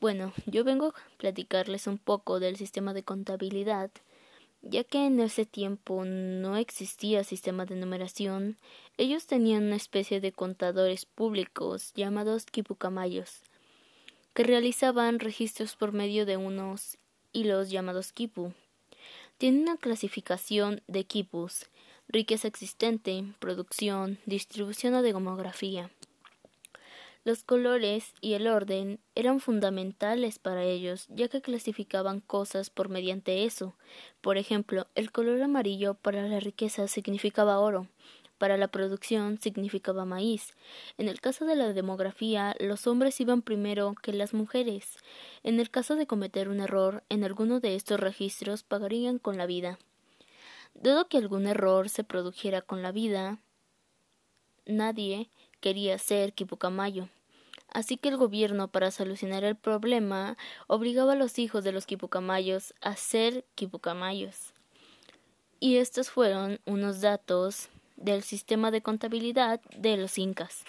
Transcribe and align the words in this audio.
Bueno, 0.00 0.32
yo 0.46 0.64
vengo 0.64 0.88
a 0.88 0.94
platicarles 1.18 1.86
un 1.86 1.98
poco 1.98 2.40
del 2.40 2.56
sistema 2.56 2.94
de 2.94 3.02
contabilidad, 3.02 3.90
ya 4.62 4.82
que 4.82 5.04
en 5.04 5.20
ese 5.20 5.44
tiempo 5.44 6.06
no 6.06 6.56
existía 6.56 7.22
sistema 7.22 7.66
de 7.66 7.76
numeración, 7.76 8.56
ellos 8.96 9.26
tenían 9.26 9.64
una 9.64 9.76
especie 9.76 10.22
de 10.22 10.32
contadores 10.32 11.04
públicos 11.04 11.92
llamados 11.94 12.46
kipucamayos, 12.46 13.42
que 14.32 14.42
realizaban 14.42 15.18
registros 15.18 15.76
por 15.76 15.92
medio 15.92 16.24
de 16.24 16.38
unos 16.38 16.96
hilos 17.34 17.68
llamados 17.70 18.12
kipu. 18.12 18.54
Tiene 19.36 19.60
una 19.60 19.76
clasificación 19.76 20.80
de 20.86 21.04
kipus, 21.04 21.66
riqueza 22.08 22.48
existente, 22.48 23.24
producción, 23.38 24.18
distribución 24.24 24.94
o 24.94 25.02
demografía. 25.02 25.90
Los 27.22 27.44
colores 27.44 28.14
y 28.22 28.32
el 28.32 28.46
orden 28.46 28.98
eran 29.14 29.40
fundamentales 29.40 30.38
para 30.38 30.64
ellos, 30.64 31.06
ya 31.10 31.28
que 31.28 31.42
clasificaban 31.42 32.20
cosas 32.20 32.70
por 32.70 32.88
mediante 32.88 33.44
eso. 33.44 33.74
Por 34.22 34.38
ejemplo, 34.38 34.86
el 34.94 35.12
color 35.12 35.42
amarillo 35.42 35.94
para 35.94 36.26
la 36.28 36.40
riqueza 36.40 36.88
significaba 36.88 37.58
oro, 37.58 37.88
para 38.38 38.56
la 38.56 38.68
producción 38.68 39.38
significaba 39.38 40.06
maíz. 40.06 40.54
En 40.96 41.08
el 41.08 41.20
caso 41.20 41.44
de 41.44 41.56
la 41.56 41.74
demografía, 41.74 42.56
los 42.58 42.86
hombres 42.86 43.20
iban 43.20 43.42
primero 43.42 43.94
que 44.02 44.14
las 44.14 44.32
mujeres. 44.32 44.96
En 45.42 45.60
el 45.60 45.68
caso 45.68 45.96
de 45.96 46.06
cometer 46.06 46.48
un 46.48 46.60
error 46.60 47.04
en 47.10 47.22
alguno 47.22 47.60
de 47.60 47.74
estos 47.74 48.00
registros, 48.00 48.62
pagarían 48.62 49.18
con 49.18 49.36
la 49.36 49.44
vida. 49.44 49.78
Dado 50.72 51.06
que 51.06 51.18
algún 51.18 51.46
error 51.46 51.90
se 51.90 52.02
produjera 52.02 52.62
con 52.62 52.80
la 52.80 52.92
vida, 52.92 53.40
nadie 54.64 55.28
quería 55.60 55.98
ser 55.98 56.32
Quipucamayo. 56.32 57.08
Así 57.72 57.96
que 57.96 58.08
el 58.08 58.16
gobierno, 58.16 58.68
para 58.68 58.90
solucionar 58.90 59.44
el 59.44 59.54
problema, 59.54 60.36
obligaba 60.66 61.12
a 61.12 61.16
los 61.16 61.38
hijos 61.38 61.62
de 61.62 61.72
los 61.72 61.86
Quipucamayos 61.86 62.74
a 62.80 62.96
ser 62.96 63.44
Quipucamayos. 63.54 64.54
Y 65.60 65.76
estos 65.76 66.10
fueron 66.10 66.58
unos 66.64 67.00
datos 67.00 67.68
del 67.96 68.22
sistema 68.22 68.70
de 68.70 68.82
contabilidad 68.82 69.60
de 69.76 69.96
los 69.96 70.18
incas. 70.18 70.64